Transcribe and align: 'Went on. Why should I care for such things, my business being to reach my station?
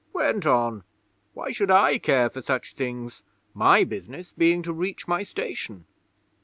'Went 0.13 0.47
on. 0.47 0.83
Why 1.35 1.51
should 1.51 1.69
I 1.69 1.99
care 1.99 2.31
for 2.31 2.41
such 2.41 2.73
things, 2.73 3.21
my 3.53 3.83
business 3.83 4.33
being 4.35 4.63
to 4.63 4.73
reach 4.73 5.07
my 5.07 5.21
station? 5.21 5.85